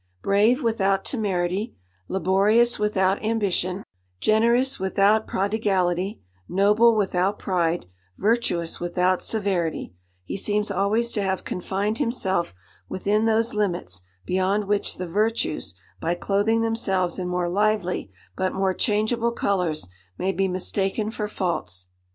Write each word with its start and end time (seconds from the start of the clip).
Brave 0.23 0.63
without 0.63 1.05
temerity, 1.05 1.75
laborious 2.07 2.79
without 2.79 3.23
ambition, 3.23 3.83
generous 4.19 4.79
without 4.79 5.27
prodigality, 5.27 6.23
noble 6.49 6.95
without 6.95 7.37
pride, 7.37 7.85
virtuous 8.17 8.79
without 8.79 9.21
severity; 9.21 9.93
he 10.23 10.35
seems 10.35 10.71
always 10.71 11.11
to 11.11 11.21
have 11.21 11.43
confined 11.43 11.99
himself 11.99 12.55
within 12.89 13.25
those 13.25 13.53
limits 13.53 14.01
beyond 14.25 14.65
which 14.65 14.95
the 14.95 15.05
virtues, 15.05 15.75
by 15.99 16.15
clothing 16.15 16.61
themselves 16.61 17.19
in 17.19 17.27
more 17.27 17.47
lively 17.47 18.11
but 18.35 18.55
more 18.55 18.73
changeable 18.73 19.31
colours, 19.31 19.87
may 20.17 20.31
be 20.31 20.47
mistaken 20.47 21.11
for 21.11 21.27
faults. 21.27 21.89